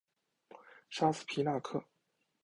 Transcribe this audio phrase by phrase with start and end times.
[0.89, 1.83] 沙斯皮纳克。